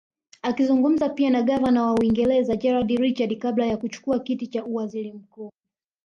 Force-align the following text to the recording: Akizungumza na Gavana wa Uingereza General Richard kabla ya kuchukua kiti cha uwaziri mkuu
Akizungumza 0.41 1.15
na 1.29 1.41
Gavana 1.43 1.83
wa 1.85 1.93
Uingereza 1.93 2.55
General 2.55 2.87
Richard 2.87 3.37
kabla 3.37 3.65
ya 3.65 3.77
kuchukua 3.77 4.19
kiti 4.19 4.47
cha 4.47 4.65
uwaziri 4.65 5.11
mkuu 5.13 5.51